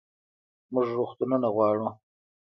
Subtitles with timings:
[0.73, 1.89] موږ روغتونونه غواړو